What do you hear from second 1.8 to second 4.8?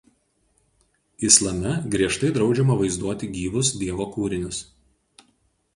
griežtai draudžiama vaizduoti gyvus Dievo kūrinius.